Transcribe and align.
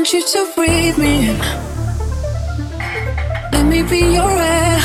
want 0.00 0.14
you 0.14 0.26
to 0.26 0.52
breathe 0.56 0.96
me 0.96 1.28
in. 1.28 1.38
Let 3.52 3.66
me 3.66 3.82
be 3.82 4.00
your 4.18 4.30
air. 4.30 4.80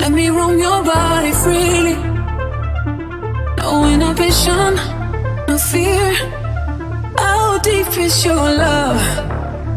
Let 0.00 0.10
me 0.10 0.28
roam 0.30 0.58
your 0.58 0.82
body 0.82 1.30
freely. 1.42 1.94
No 3.58 3.84
inhibition, 3.92 4.74
no 5.46 5.56
fear. 5.56 6.10
How 7.16 7.58
deep 7.58 7.96
is 7.98 8.24
your 8.24 8.46
love? 8.64 9.00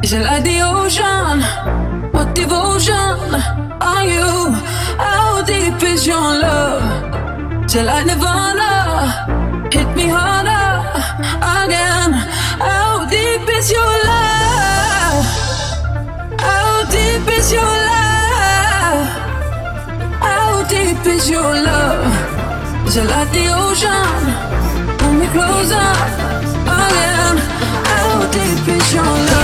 Is 0.04 0.14
it 0.14 0.24
like 0.24 0.44
the 0.44 0.58
ocean? 0.74 1.38
What 2.12 2.34
devotion 2.34 3.20
are 3.92 4.06
you? 4.16 4.32
How 5.06 5.44
deep 5.44 5.84
is 5.84 6.08
your 6.08 6.30
love? 6.46 6.82
Till 7.68 7.88
I 7.88 8.02
like 8.02 8.06
Nirvana? 8.08 8.72
Hit 9.72 9.90
me 9.96 10.08
harder 10.08 10.70
again. 11.54 12.39
Deep 13.40 13.56
is 13.56 13.72
your 13.72 13.94
love? 14.04 15.26
How 16.40 16.84
deep 16.92 17.28
is 17.38 17.54
your 17.54 17.64
love? 17.64 19.08
How 20.20 20.68
deep 20.68 21.06
is 21.06 21.30
your 21.30 21.42
love? 21.42 22.88
Is 22.88 22.98
it 22.98 23.06
like 23.06 23.32
the 23.32 23.48
ocean? 23.48 24.98
Pull 24.98 25.14
me 25.14 25.28
closer 25.28 25.90
again. 26.80 27.38
How 27.88 28.30
deep 28.32 28.68
is 28.76 28.94
your 28.94 29.04
love? 29.04 29.39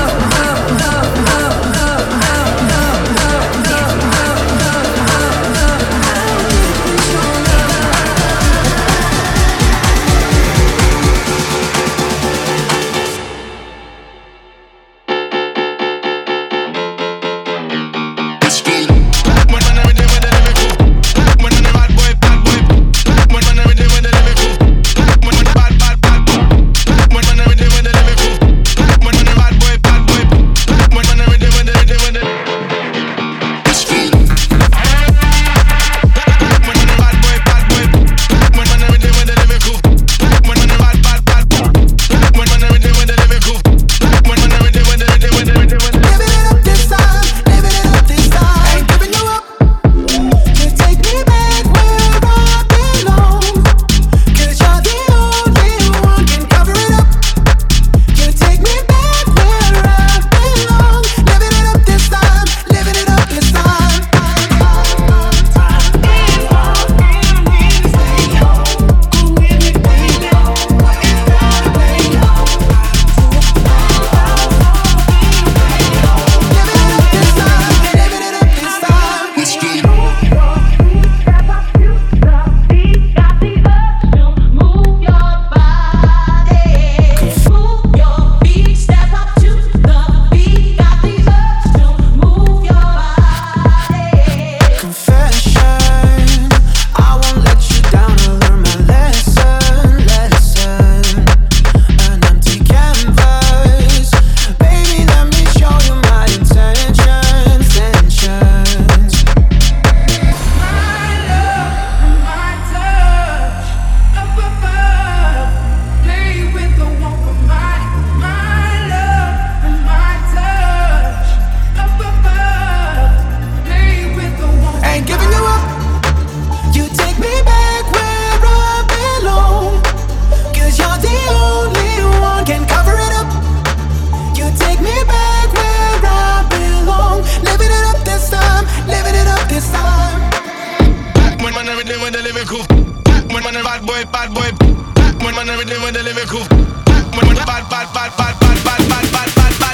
man, 141.66 141.76
I 141.76 141.78
rhythm 141.78 142.02
with 142.02 142.14
the 142.14 142.22
lyrical. 142.22 142.62
Pac 143.06 143.28
man, 143.32 143.44
man, 143.44 143.56
a 143.56 143.64
bad 143.64 143.86
boy, 143.86 144.04
bad 144.12 144.34
boy. 144.34 144.50
Pac 144.96 145.18
man, 145.22 145.36
man, 145.36 145.50
I 145.50 145.58
rhythm 145.58 145.82
with 145.82 145.94
the 145.94 146.04
lyrical. 146.04 146.42
Pac 146.86 147.06
man, 147.16 147.36
bad, 147.46 147.70
bad, 147.70 147.94
bad, 147.94 148.12
bad, 148.18 148.40
bad, 148.40 148.64
bad, 148.64 148.90
bad, 148.90 149.12
bad, 149.12 149.60
bad. 149.60 149.65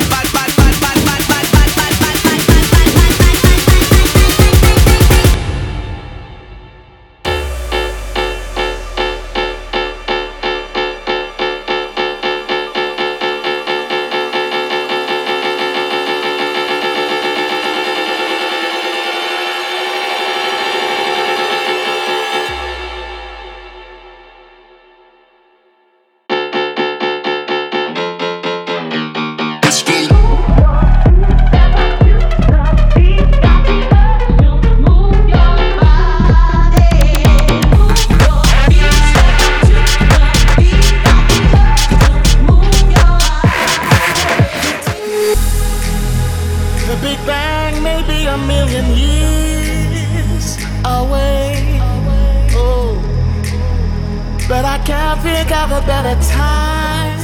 can't 54.86 55.22
think 55.22 55.52
of 55.52 55.72
a 55.72 55.82
better 55.86 56.20
time 56.30 57.20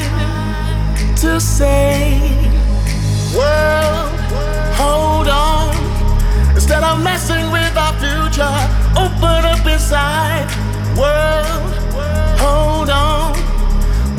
to 1.16 1.40
say, 1.40 2.20
World, 3.36 4.12
hold 4.76 5.28
on. 5.28 5.76
Instead 6.54 6.84
of 6.84 7.04
messing 7.04 7.52
with 7.52 7.76
our 7.76 7.94
future, 8.00 8.58
open 8.96 9.46
up 9.46 9.66
inside. 9.66 10.48
World, 10.98 11.74
hold 12.40 12.90
on. 12.90 13.36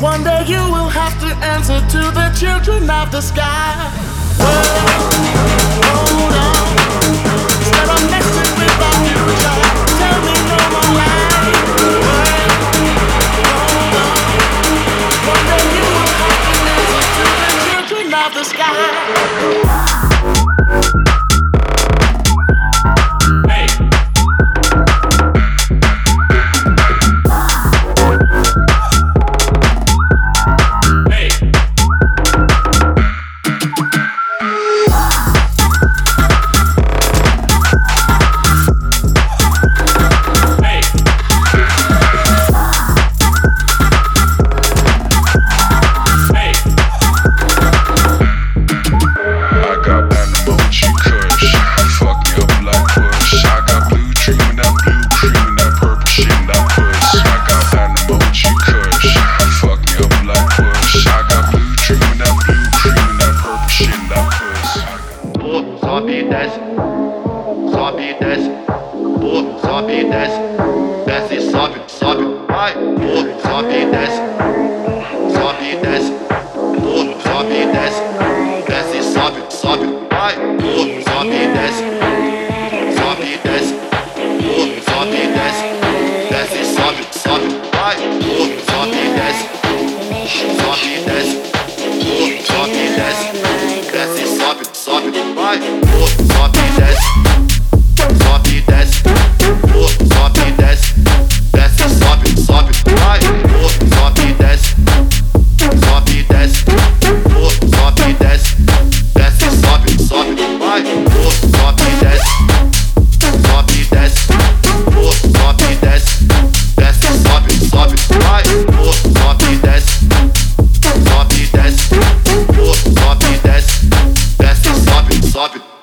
One 0.01 0.23
day 0.23 0.43
you 0.47 0.61
will 0.73 0.89
have 0.89 1.19
to 1.21 1.27
answer 1.45 1.79
to 1.79 2.11
the 2.11 2.31
children 2.37 2.89
of 2.89 3.11
the 3.11 3.21
sky. 3.21 3.91
World, 4.39 5.13
hold 5.85 6.33
on. 6.33 6.98
of 18.29 18.35
the 18.35 18.43
sky. 18.43 20.08
Sobe, 72.69 73.85
vai, 73.85 74.07
pô, 74.37 74.43
sobe 74.45 74.58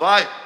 Vai! 0.06 0.45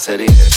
motherfuckers 0.00 0.49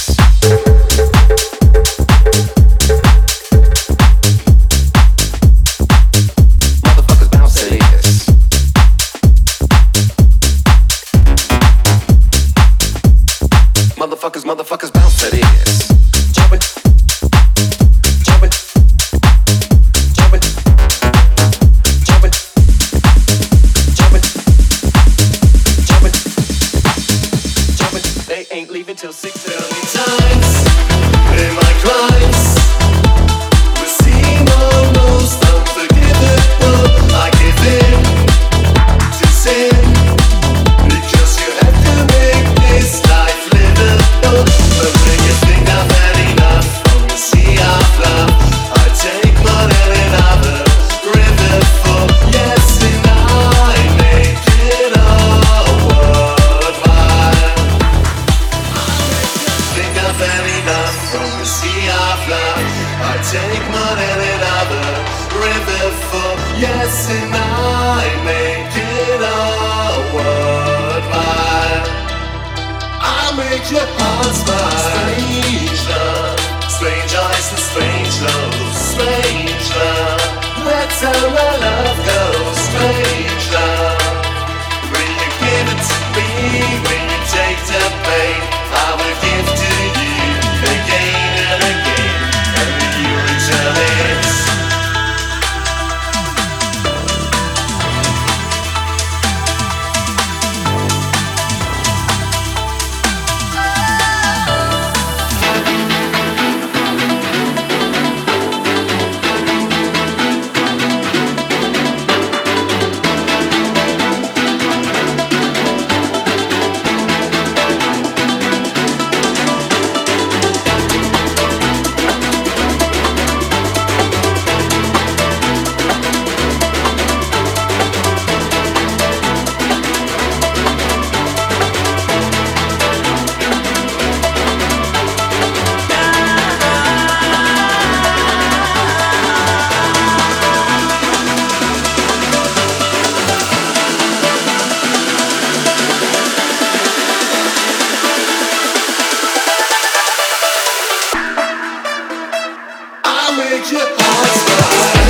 make 154.22 154.96
your 154.96 155.03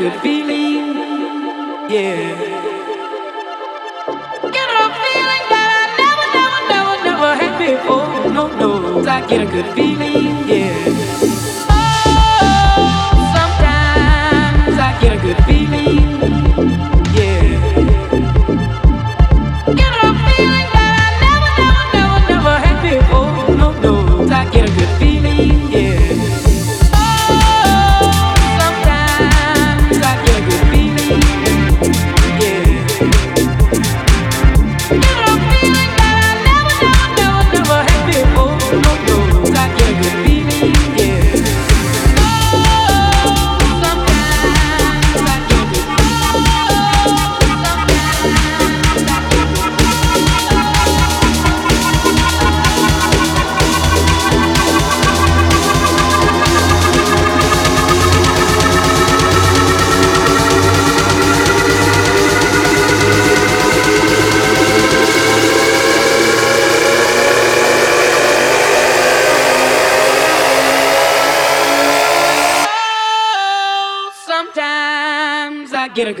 good 0.00 0.20
feeling, 0.22 0.59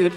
A 0.00 0.08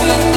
good 0.00 0.33